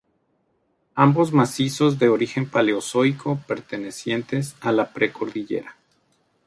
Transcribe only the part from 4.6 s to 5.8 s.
la Precordillera.